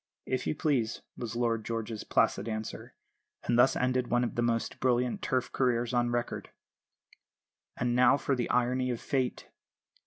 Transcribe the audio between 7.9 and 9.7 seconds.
now for the irony of Fate!